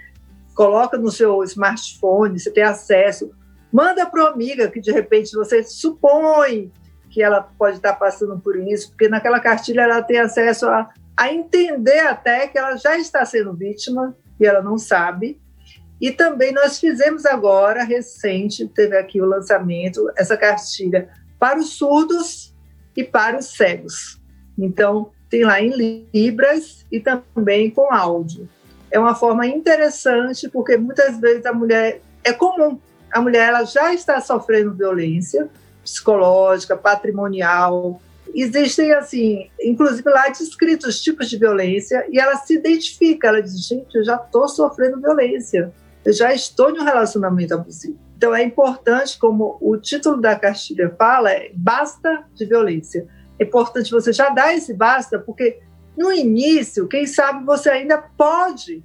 coloca 0.59 0.99
no 0.99 1.09
seu 1.09 1.45
smartphone, 1.45 2.37
você 2.37 2.51
tem 2.51 2.65
acesso. 2.65 3.31
Manda 3.73 4.05
para 4.05 4.25
uma 4.25 4.31
amiga 4.33 4.69
que 4.69 4.81
de 4.81 4.91
repente 4.91 5.31
você 5.37 5.63
supõe 5.63 6.73
que 7.09 7.23
ela 7.23 7.41
pode 7.41 7.77
estar 7.77 7.95
passando 7.95 8.41
por 8.41 8.59
isso, 8.59 8.89
porque 8.89 9.09
naquela 9.09 9.39
cartilha 9.39 9.83
ela 9.83 10.03
tem 10.03 10.19
acesso 10.19 10.67
a, 10.67 10.93
a 11.17 11.33
entender 11.33 12.01
até 12.01 12.49
que 12.49 12.59
ela 12.59 12.75
já 12.75 12.99
está 12.99 13.25
sendo 13.25 13.55
vítima 13.55 14.17
e 14.41 14.47
ela 14.47 14.61
não 14.61 14.77
sabe. 14.77 15.41
E 16.01 16.11
também 16.11 16.53
nós 16.53 16.81
fizemos 16.81 17.25
agora, 17.25 17.85
recente, 17.85 18.67
teve 18.67 18.97
aqui 18.97 19.21
o 19.21 19.27
lançamento, 19.27 20.11
essa 20.17 20.37
cartilha 20.37 21.09
para 21.39 21.61
os 21.61 21.75
surdos 21.75 22.53
e 22.97 23.05
para 23.05 23.39
os 23.39 23.57
cegos. 23.57 24.21
Então, 24.59 25.13
tem 25.31 25.45
lá 25.45 25.61
em 25.61 26.09
Libras 26.13 26.85
e 26.91 26.99
também 26.99 27.71
com 27.71 27.95
áudio. 27.95 28.49
É 28.91 28.99
uma 28.99 29.15
forma 29.15 29.47
interessante, 29.47 30.49
porque 30.49 30.77
muitas 30.77 31.19
vezes 31.19 31.45
a 31.47 31.53
mulher. 31.53 32.01
É 32.25 32.33
comum, 32.33 32.79
a 33.13 33.21
mulher 33.21 33.49
ela 33.49 33.65
já 33.65 33.95
está 33.95 34.21
sofrendo 34.21 34.75
violência 34.75 35.49
psicológica, 35.83 36.77
patrimonial, 36.77 38.01
existem, 38.35 38.93
assim, 38.93 39.49
inclusive 39.61 40.09
lá 40.11 40.29
descritos 40.29 41.01
tipos 41.01 41.31
de 41.31 41.39
violência, 41.39 42.07
e 42.11 42.19
ela 42.19 42.37
se 42.37 42.55
identifica, 42.55 43.29
ela 43.29 43.43
diz, 43.43 43.67
gente, 43.67 43.95
eu 43.97 44.05
já 44.05 44.17
estou 44.17 44.49
sofrendo 44.49 45.01
violência, 45.01 45.73
eu 46.05 46.13
já 46.13 46.33
estou 46.35 46.71
em 46.71 46.81
um 46.81 46.85
relacionamento 46.85 47.55
abusivo. 47.55 47.99
Então 48.17 48.35
é 48.35 48.43
importante, 48.43 49.19
como 49.19 49.57
o 49.61 49.77
título 49.77 50.21
da 50.21 50.37
cartilha 50.37 50.95
fala, 50.99 51.31
é 51.31 51.51
basta 51.55 52.25
de 52.35 52.45
violência. 52.45 53.07
É 53.39 53.45
importante 53.45 53.91
você 53.91 54.13
já 54.13 54.29
dar 54.31 54.55
esse 54.55 54.75
basta, 54.75 55.19
porque 55.19 55.61
no 55.99 56.13
início, 56.13 56.87
quem 56.87 57.07
sabe 57.07 57.45
você 57.45 57.69
ainda 57.69 57.99
pode 57.99 58.85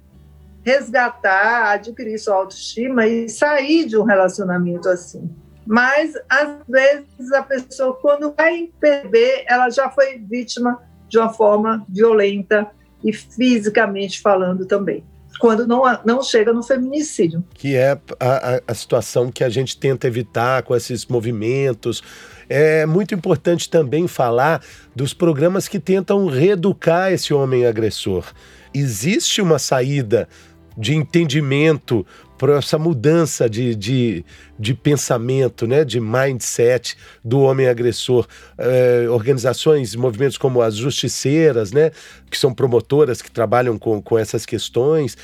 resgatar, 0.64 1.70
adquirir 1.70 2.18
sua 2.18 2.34
autoestima 2.34 3.06
e 3.06 3.28
sair 3.28 3.86
de 3.86 3.96
um 3.96 4.02
relacionamento 4.02 4.88
assim. 4.88 5.30
Mas, 5.64 6.12
às 6.28 6.58
vezes, 6.68 7.32
a 7.32 7.42
pessoa, 7.42 7.94
quando 7.94 8.34
vai 8.34 8.68
perceber, 8.80 9.44
ela 9.46 9.70
já 9.70 9.88
foi 9.88 10.18
vítima 10.18 10.82
de 11.08 11.16
uma 11.16 11.32
forma 11.32 11.86
violenta 11.88 12.68
e 13.02 13.12
fisicamente 13.12 14.20
falando 14.20 14.66
também. 14.66 15.04
Quando 15.38 15.66
não, 15.66 15.82
não 16.04 16.22
chega 16.22 16.52
no 16.52 16.62
feminicídio. 16.62 17.44
Que 17.54 17.76
é 17.76 17.98
a, 18.18 18.60
a 18.66 18.74
situação 18.74 19.30
que 19.30 19.44
a 19.44 19.48
gente 19.48 19.78
tenta 19.78 20.06
evitar 20.06 20.62
com 20.62 20.74
esses 20.74 21.06
movimentos. 21.06 22.02
É 22.48 22.86
muito 22.86 23.14
importante 23.14 23.68
também 23.68 24.06
falar 24.06 24.62
dos 24.94 25.14
programas 25.14 25.68
que 25.68 25.78
tentam 25.78 26.26
reeducar 26.26 27.12
esse 27.12 27.32
homem 27.32 27.66
agressor. 27.66 28.24
Existe 28.72 29.40
uma 29.40 29.58
saída 29.58 30.28
de 30.76 30.94
entendimento 30.94 32.04
para 32.36 32.58
essa 32.58 32.78
mudança 32.78 33.48
de, 33.48 33.74
de, 33.74 34.24
de 34.58 34.74
pensamento, 34.74 35.66
né, 35.66 35.84
de 35.84 36.00
mindset 36.00 36.96
do 37.24 37.40
homem 37.40 37.68
agressor. 37.68 38.26
É, 38.58 39.06
organizações, 39.08 39.94
movimentos 39.94 40.36
como 40.36 40.60
as 40.60 40.74
justiceiras, 40.74 41.72
né, 41.72 41.90
que 42.30 42.36
são 42.36 42.52
promotoras 42.52 43.22
que 43.22 43.30
trabalham 43.30 43.78
com, 43.78 44.02
com 44.02 44.18
essas 44.18 44.44
questões, 44.44 45.16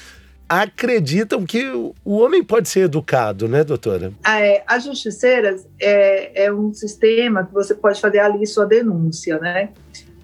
acreditam 0.50 1.47
que 1.47 1.71
o 1.71 1.95
homem 2.04 2.42
pode 2.42 2.69
ser 2.69 2.80
educado, 2.80 3.47
né, 3.47 3.62
doutora? 3.62 4.12
É, 4.26 4.64
as 4.66 4.83
justiceiras 4.83 5.64
é, 5.80 6.47
é 6.47 6.52
um 6.52 6.75
sistema 6.75 7.47
que 7.47 7.54
você 7.54 7.73
pode 7.73 8.00
fazer 8.00 8.19
ali 8.19 8.45
sua 8.49 8.66
denúncia, 8.66 9.38
né? 9.38 9.71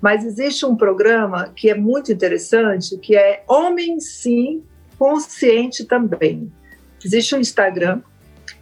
Mas 0.01 0.25
existe 0.25 0.67
um 0.67 0.75
programa 0.75 1.53
que 1.55 1.71
é 1.71 1.77
muito 1.77 2.11
interessante, 2.11 2.99
que 2.99 3.17
é 3.17 3.45
Homem 3.47 4.01
Sim, 4.01 4.65
Consciente 4.99 5.85
também. 5.85 6.51
Existe 7.05 7.37
um 7.37 7.39
Instagram 7.39 8.01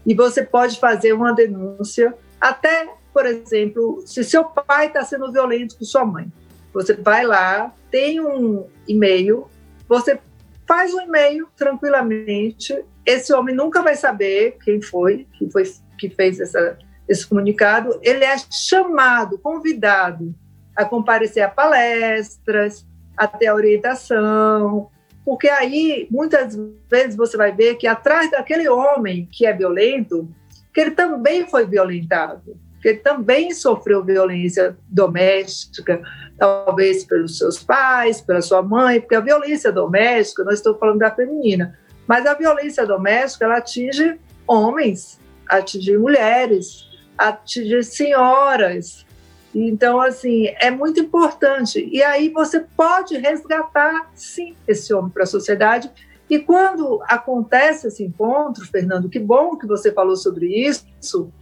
e 0.04 0.14
você 0.14 0.42
pode 0.42 0.78
fazer 0.78 1.14
uma 1.14 1.32
denúncia, 1.32 2.12
até, 2.38 2.88
por 3.10 3.24
exemplo, 3.24 4.02
se 4.04 4.22
seu 4.22 4.44
pai 4.44 4.88
está 4.88 5.02
sendo 5.02 5.32
violento 5.32 5.78
com 5.78 5.84
sua 5.86 6.04
mãe. 6.04 6.30
Você 6.74 6.92
vai 6.92 7.24
lá, 7.24 7.72
tem 7.90 8.20
um 8.20 8.66
e-mail, 8.86 9.46
você 9.88 10.18
faz 10.66 10.92
um 10.94 11.00
e-mail 11.00 11.48
tranquilamente. 11.56 12.84
Esse 13.04 13.32
homem 13.32 13.54
nunca 13.54 13.82
vai 13.82 13.96
saber 13.96 14.56
quem 14.64 14.80
foi 14.80 15.26
que, 15.32 15.50
foi, 15.50 15.64
que 15.98 16.08
fez 16.10 16.40
essa, 16.40 16.78
esse 17.08 17.26
comunicado. 17.26 17.98
Ele 18.02 18.24
é 18.24 18.36
chamado, 18.50 19.38
convidado 19.38 20.34
a 20.76 20.84
comparecer 20.84 21.42
a 21.42 21.48
palestras, 21.48 22.86
a 23.16 23.26
ter 23.26 23.52
orientação, 23.52 24.90
porque 25.24 25.48
aí, 25.48 26.06
muitas 26.10 26.54
vezes, 26.90 27.16
você 27.16 27.36
vai 27.36 27.50
ver 27.50 27.76
que 27.76 27.86
atrás 27.86 28.30
daquele 28.30 28.68
homem 28.68 29.26
que 29.32 29.46
é 29.46 29.52
violento, 29.52 30.28
que 30.72 30.80
ele 30.80 30.90
também 30.90 31.48
foi 31.48 31.64
violentado, 31.64 32.58
que 32.84 32.88
ele 32.88 32.98
também 32.98 33.50
sofreu 33.54 34.04
violência 34.04 34.76
doméstica, 34.90 36.02
talvez 36.38 37.02
pelos 37.02 37.38
seus 37.38 37.58
pais, 37.64 38.20
pela 38.20 38.42
sua 38.42 38.62
mãe, 38.62 39.00
porque 39.00 39.14
a 39.14 39.20
violência 39.20 39.72
doméstica, 39.72 40.44
nós 40.44 40.56
estamos 40.56 40.78
falando 40.78 40.98
da 40.98 41.10
feminina, 41.10 41.78
mas 42.06 42.26
a 42.26 42.34
violência 42.34 42.84
doméstica, 42.86 43.46
ela 43.46 43.56
atinge 43.56 44.20
homens, 44.46 45.18
atinge 45.48 45.96
mulheres, 45.96 46.84
atinge 47.16 47.82
senhoras, 47.84 49.06
então, 49.54 49.98
assim, 49.98 50.48
é 50.60 50.70
muito 50.70 51.00
importante. 51.00 51.88
E 51.90 52.02
aí 52.02 52.28
você 52.28 52.60
pode 52.60 53.16
resgatar, 53.16 54.10
sim, 54.12 54.54
esse 54.68 54.92
homem 54.92 55.10
para 55.10 55.22
a 55.22 55.26
sociedade. 55.26 55.90
E 56.28 56.38
quando 56.40 57.00
acontece 57.04 57.86
esse 57.86 58.04
encontro, 58.04 58.66
Fernando, 58.66 59.08
que 59.08 59.20
bom 59.20 59.56
que 59.56 59.66
você 59.66 59.92
falou 59.92 60.16
sobre 60.16 60.48
isso, 60.48 61.32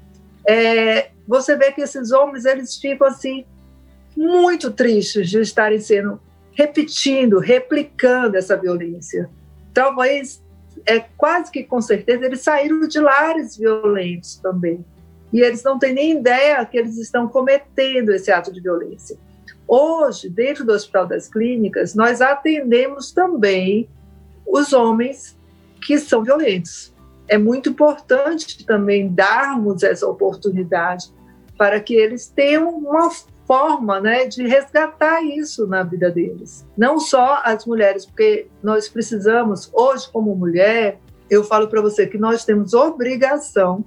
é, 0.46 1.10
você 1.26 1.56
vê 1.56 1.72
que 1.72 1.80
esses 1.80 2.12
homens, 2.12 2.44
eles 2.44 2.76
ficam, 2.76 3.06
assim, 3.06 3.44
muito 4.16 4.70
tristes 4.70 5.28
de 5.30 5.40
estarem 5.40 5.80
sendo, 5.80 6.20
repetindo, 6.52 7.38
replicando 7.38 8.36
essa 8.36 8.56
violência. 8.56 9.28
Talvez, 9.72 10.42
é 10.86 11.00
quase 11.16 11.50
que 11.50 11.62
com 11.62 11.80
certeza, 11.80 12.24
eles 12.24 12.40
saíram 12.40 12.86
de 12.86 12.98
lares 12.98 13.56
violentos 13.56 14.36
também 14.36 14.84
e 15.32 15.40
eles 15.40 15.62
não 15.62 15.78
têm 15.78 15.94
nem 15.94 16.18
ideia 16.18 16.64
que 16.66 16.76
eles 16.76 16.98
estão 16.98 17.26
cometendo 17.26 18.12
esse 18.12 18.30
ato 18.30 18.52
de 18.52 18.60
violência. 18.60 19.16
Hoje, 19.66 20.28
dentro 20.28 20.64
do 20.64 20.72
Hospital 20.72 21.06
das 21.06 21.28
Clínicas, 21.28 21.94
nós 21.94 22.20
atendemos 22.20 23.12
também 23.12 23.88
os 24.46 24.72
homens 24.72 25.38
que 25.80 25.98
são 25.98 26.22
violentos. 26.22 26.92
É 27.28 27.38
muito 27.38 27.70
importante 27.70 28.64
também 28.66 29.08
darmos 29.12 29.82
essa 29.82 30.06
oportunidade 30.06 31.12
para 31.56 31.80
que 31.80 31.94
eles 31.94 32.28
tenham 32.28 32.68
uma 32.70 33.10
forma 33.46 34.00
né, 34.00 34.26
de 34.26 34.46
resgatar 34.46 35.22
isso 35.22 35.66
na 35.66 35.82
vida 35.82 36.10
deles. 36.10 36.66
Não 36.76 36.98
só 36.98 37.40
as 37.44 37.66
mulheres, 37.66 38.06
porque 38.06 38.48
nós 38.62 38.88
precisamos, 38.88 39.70
hoje, 39.72 40.10
como 40.10 40.34
mulher, 40.34 40.98
eu 41.30 41.42
falo 41.42 41.68
para 41.68 41.80
você 41.80 42.06
que 42.06 42.18
nós 42.18 42.44
temos 42.44 42.74
obrigação 42.74 43.84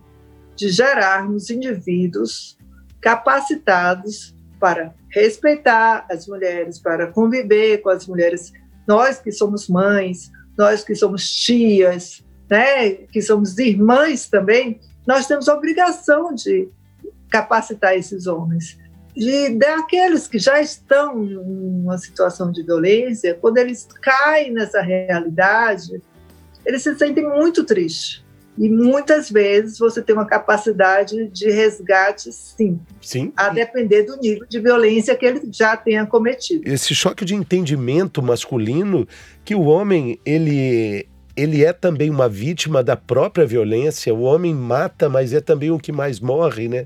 de 0.56 0.70
gerarmos 0.70 1.50
indivíduos 1.50 2.58
capacitados 3.02 4.36
para 4.60 4.96
respeitar 5.10 6.08
as 6.10 6.28
mulheres, 6.28 6.80
para 6.80 7.12
conviver 7.12 7.80
com 7.80 7.90
as 7.90 8.08
mulheres. 8.08 8.52
Nós 8.88 9.20
que 9.20 9.32
somos 9.32 9.68
mães, 9.68 10.32
nós 10.58 10.84
que 10.84 10.96
somos 10.96 11.30
tias, 11.30 12.25
né, 12.50 12.92
que 12.92 13.22
somos 13.22 13.58
irmãs 13.58 14.30
também, 14.30 14.80
nós 15.06 15.28
temos 15.28 15.48
obrigação 15.48 16.34
de 16.34 16.68
capacitar 17.30 17.96
esses 17.96 18.28
homens. 18.28 18.78
De 19.16 19.50
daqueles 19.50 20.28
que 20.28 20.38
já 20.38 20.62
estão 20.62 21.24
em 21.24 21.38
uma 21.38 21.98
situação 21.98 22.52
de 22.52 22.64
violência, 22.64 23.38
quando 23.40 23.58
eles 23.58 23.88
caem 24.02 24.52
nessa 24.52 24.82
realidade, 24.82 26.02
eles 26.66 26.82
se 26.82 26.96
sentem 26.98 27.28
muito 27.28 27.64
tristes. 27.64 28.26
E 28.58 28.70
muitas 28.70 29.30
vezes 29.30 29.78
você 29.78 30.02
tem 30.02 30.16
uma 30.16 30.26
capacidade 30.26 31.28
de 31.28 31.52
resgate, 31.52 32.32
sim. 32.32 32.80
Sim. 33.02 33.34
A 33.36 33.50
depender 33.50 34.04
do 34.04 34.16
nível 34.18 34.46
de 34.48 34.60
violência 34.60 35.16
que 35.16 35.26
ele 35.26 35.42
já 35.52 35.76
tenha 35.76 36.06
cometido. 36.06 36.62
Esse 36.66 36.96
choque 36.96 37.26
de 37.26 37.36
entendimento 37.36 38.22
masculino 38.22 39.06
que 39.44 39.54
o 39.54 39.64
homem, 39.64 40.20
ele 40.26 41.06
ele 41.36 41.64
é 41.64 41.74
também 41.74 42.10
uma 42.10 42.30
vítima 42.30 42.84
da 42.84 42.96
própria 42.96 43.46
violência. 43.46 44.14
O 44.14 44.22
homem 44.22 44.54
mata, 44.54 45.10
mas 45.10 45.34
é 45.34 45.42
também 45.42 45.72
o 45.72 45.80
que 45.80 45.92
mais 45.92 46.20
morre, 46.20 46.68
né? 46.68 46.86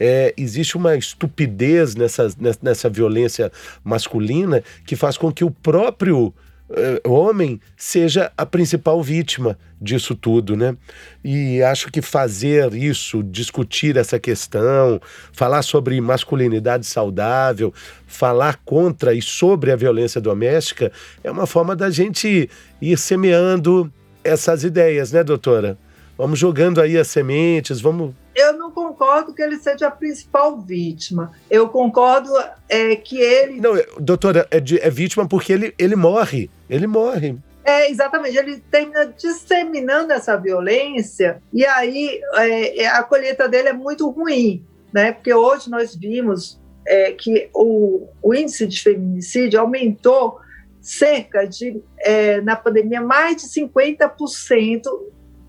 É, 0.00 0.34
existe 0.36 0.76
uma 0.76 0.96
estupidez 0.96 1.94
nessa, 1.94 2.28
nessa 2.60 2.88
violência 2.88 3.52
masculina 3.84 4.62
que 4.84 4.96
faz 4.96 5.16
com 5.16 5.30
que 5.30 5.44
o 5.44 5.50
próprio 5.50 6.34
uh, 6.72 7.10
homem 7.10 7.60
seja 7.76 8.32
a 8.36 8.44
principal 8.44 9.02
vítima 9.02 9.58
disso 9.80 10.14
tudo, 10.14 10.56
né? 10.56 10.76
E 11.24 11.62
acho 11.62 11.90
que 11.90 12.00
fazer 12.00 12.72
isso, 12.74 13.22
discutir 13.22 13.96
essa 13.96 14.18
questão, 14.18 15.00
falar 15.32 15.62
sobre 15.62 16.00
masculinidade 16.00 16.86
saudável, 16.86 17.72
falar 18.06 18.60
contra 18.64 19.12
e 19.14 19.20
sobre 19.20 19.72
a 19.72 19.76
violência 19.76 20.20
doméstica, 20.20 20.92
é 21.22 21.30
uma 21.30 21.46
forma 21.46 21.74
da 21.74 21.90
gente 21.90 22.48
ir 22.80 22.98
semeando 22.98 23.92
essas 24.24 24.64
ideias, 24.64 25.12
né, 25.12 25.22
doutora? 25.24 25.76
Vamos 26.16 26.38
jogando 26.38 26.80
aí 26.80 26.96
as 26.96 27.08
sementes, 27.08 27.80
vamos 27.80 28.14
eu 28.34 28.54
não 28.54 28.70
concordo 28.70 29.34
que 29.34 29.42
ele 29.42 29.58
seja 29.58 29.88
a 29.88 29.90
principal 29.90 30.60
vítima. 30.60 31.32
Eu 31.50 31.68
concordo 31.68 32.30
é, 32.68 32.96
que 32.96 33.18
ele. 33.18 33.60
Não, 33.60 33.74
doutora, 33.98 34.46
é, 34.50 34.58
de, 34.60 34.78
é 34.78 34.90
vítima 34.90 35.28
porque 35.28 35.52
ele, 35.52 35.74
ele 35.78 35.96
morre. 35.96 36.50
Ele 36.68 36.86
morre. 36.86 37.36
É, 37.64 37.90
exatamente. 37.90 38.36
Ele 38.36 38.58
termina 38.70 39.06
disseminando 39.06 40.12
essa 40.12 40.36
violência 40.36 41.42
e 41.52 41.64
aí 41.64 42.20
é, 42.34 42.82
é, 42.82 42.86
a 42.88 43.02
colheita 43.02 43.48
dele 43.48 43.68
é 43.68 43.72
muito 43.72 44.08
ruim, 44.10 44.64
né? 44.92 45.12
Porque 45.12 45.32
hoje 45.32 45.70
nós 45.70 45.94
vimos 45.94 46.60
é, 46.86 47.12
que 47.12 47.48
o, 47.54 48.08
o, 48.20 48.34
índice 48.34 48.66
de 48.66 48.82
feminicídio 48.82 49.60
aumentou 49.60 50.40
cerca 50.80 51.46
de, 51.46 51.80
é, 52.00 52.40
na 52.40 52.56
pandemia, 52.56 53.00
mais 53.00 53.36
de 53.36 53.48
50% 53.48 54.82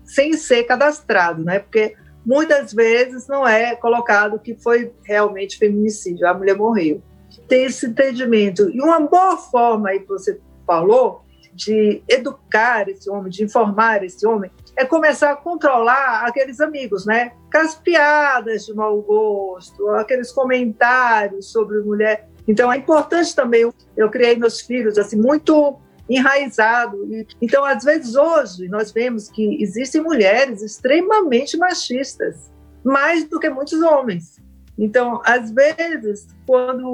sem 0.04 0.34
ser 0.34 0.64
cadastrado, 0.64 1.42
né? 1.42 1.58
Porque 1.58 1.96
muitas 2.24 2.72
vezes 2.72 3.26
não 3.26 3.46
é 3.46 3.76
colocado 3.76 4.38
que 4.38 4.54
foi 4.54 4.92
realmente 5.04 5.58
feminicídio, 5.58 6.26
a 6.26 6.34
mulher 6.34 6.56
morreu. 6.56 7.02
Tem 7.48 7.64
esse 7.64 7.86
entendimento. 7.86 8.70
E 8.70 8.80
uma 8.80 9.00
boa 9.00 9.36
forma 9.36 9.90
aí 9.90 10.00
que 10.00 10.08
você 10.08 10.40
falou 10.66 11.22
de 11.52 12.02
educar 12.08 12.88
esse 12.88 13.08
homem, 13.08 13.30
de 13.30 13.44
informar 13.44 14.02
esse 14.02 14.26
homem, 14.26 14.50
é 14.76 14.84
começar 14.84 15.30
a 15.30 15.36
controlar 15.36 16.26
aqueles 16.26 16.60
amigos, 16.60 17.06
né? 17.06 17.32
Aquelas 17.48 17.76
piadas 17.76 18.66
de 18.66 18.74
mau 18.74 19.00
gosto, 19.00 19.88
aqueles 19.90 20.32
comentários 20.32 21.52
sobre 21.52 21.80
mulher. 21.80 22.28
Então 22.46 22.72
é 22.72 22.76
importante 22.76 23.34
também. 23.34 23.70
Eu 23.96 24.10
criei 24.10 24.36
meus 24.36 24.60
filhos 24.60 24.98
assim 24.98 25.16
muito 25.16 25.78
enraizado. 26.08 26.98
Então, 27.40 27.64
às 27.64 27.84
vezes, 27.84 28.14
hoje, 28.14 28.68
nós 28.68 28.92
vemos 28.92 29.28
que 29.28 29.62
existem 29.62 30.02
mulheres 30.02 30.62
extremamente 30.62 31.56
machistas, 31.56 32.50
mais 32.84 33.24
do 33.24 33.40
que 33.40 33.48
muitos 33.48 33.80
homens. 33.80 34.42
Então, 34.78 35.22
às 35.24 35.50
vezes, 35.50 36.26
quando 36.46 36.88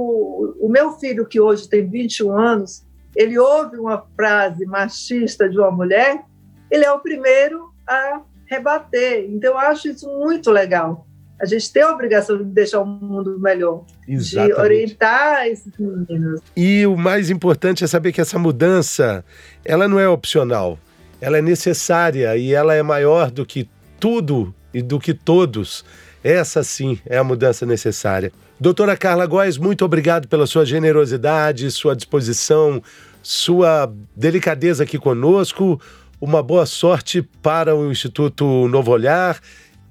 o 0.60 0.68
meu 0.68 0.92
filho, 0.92 1.26
que 1.26 1.40
hoje 1.40 1.68
tem 1.68 1.86
21 1.88 2.38
anos, 2.38 2.86
ele 3.16 3.38
ouve 3.38 3.78
uma 3.78 4.06
frase 4.14 4.64
machista 4.66 5.48
de 5.48 5.58
uma 5.58 5.70
mulher, 5.70 6.24
ele 6.70 6.84
é 6.84 6.92
o 6.92 7.00
primeiro 7.00 7.72
a 7.86 8.22
rebater. 8.46 9.26
Então, 9.30 9.52
eu 9.52 9.58
acho 9.58 9.88
isso 9.88 10.06
muito 10.18 10.50
legal 10.50 11.06
a 11.40 11.46
gente 11.46 11.72
tem 11.72 11.82
a 11.82 11.90
obrigação 11.90 12.36
de 12.36 12.44
deixar 12.44 12.80
o 12.80 12.86
mundo 12.86 13.38
melhor, 13.40 13.84
Exatamente. 14.06 14.54
de 14.54 14.60
orientar 14.60 15.46
esses 15.46 15.72
meninos. 15.78 16.40
E 16.54 16.84
o 16.86 16.96
mais 16.96 17.30
importante 17.30 17.82
é 17.82 17.86
saber 17.86 18.12
que 18.12 18.20
essa 18.20 18.38
mudança, 18.38 19.24
ela 19.64 19.88
não 19.88 19.98
é 19.98 20.06
opcional, 20.06 20.78
ela 21.18 21.38
é 21.38 21.42
necessária 21.42 22.36
e 22.36 22.52
ela 22.52 22.74
é 22.74 22.82
maior 22.82 23.30
do 23.30 23.46
que 23.46 23.66
tudo 23.98 24.54
e 24.72 24.82
do 24.82 25.00
que 25.00 25.14
todos. 25.14 25.82
Essa 26.22 26.62
sim 26.62 26.98
é 27.06 27.16
a 27.16 27.24
mudança 27.24 27.64
necessária. 27.64 28.30
Doutora 28.60 28.94
Carla 28.94 29.24
Góes, 29.24 29.56
muito 29.56 29.82
obrigado 29.82 30.28
pela 30.28 30.46
sua 30.46 30.66
generosidade, 30.66 31.70
sua 31.70 31.96
disposição, 31.96 32.82
sua 33.22 33.90
delicadeza 34.14 34.82
aqui 34.82 34.98
conosco. 34.98 35.80
Uma 36.20 36.42
boa 36.42 36.66
sorte 36.66 37.22
para 37.40 37.74
o 37.74 37.90
Instituto 37.90 38.68
Novo 38.68 38.90
Olhar 38.90 39.40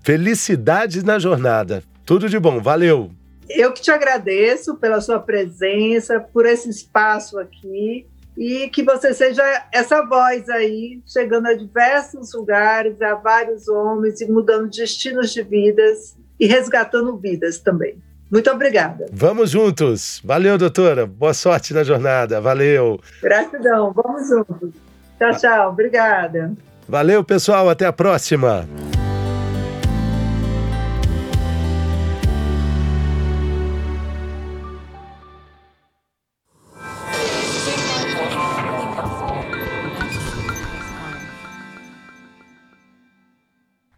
Felicidades 0.10 1.04
na 1.04 1.20
jornada. 1.20 1.84
Tudo 2.04 2.28
de 2.28 2.40
bom, 2.40 2.60
valeu. 2.60 3.12
Eu 3.48 3.72
que 3.72 3.80
te 3.80 3.92
agradeço 3.92 4.76
pela 4.78 5.02
sua 5.02 5.20
presença, 5.20 6.20
por 6.20 6.48
esse 6.48 6.68
espaço 6.68 7.38
aqui 7.38 8.08
e 8.36 8.70
que 8.70 8.82
você 8.82 9.14
seja 9.14 9.44
essa 9.72 10.04
voz 10.04 10.50
aí, 10.50 11.00
chegando 11.06 11.46
a 11.46 11.54
diversos 11.54 12.34
lugares, 12.34 13.00
a 13.04 13.14
vários 13.14 13.68
homens 13.68 14.20
e 14.20 14.26
mudando 14.26 14.68
destinos 14.72 15.32
de 15.32 15.44
vidas 15.44 16.18
e 16.40 16.48
resgatando 16.48 17.16
vidas 17.16 17.60
também. 17.60 17.96
Muito 18.32 18.50
obrigada. 18.50 19.06
Vamos 19.14 19.52
juntos. 19.52 20.24
Valeu, 20.26 20.58
doutora. 20.58 21.06
Boa 21.06 21.36
sorte 21.36 21.72
na 21.72 21.84
jornada. 21.84 22.42
Valeu. 22.42 23.00
Gratidão. 23.22 23.94
Vamos 23.94 24.28
juntos. 24.28 24.72
Tchau, 25.20 25.38
tchau. 25.38 25.70
Obrigada. 25.70 26.52
Valeu, 26.88 27.24
pessoal. 27.24 27.70
Até 27.70 27.86
a 27.86 27.94
próxima. 27.94 28.68